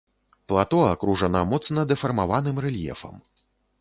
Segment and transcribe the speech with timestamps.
[0.51, 3.15] Плато акружана моцна дэфармаваным рэльефам.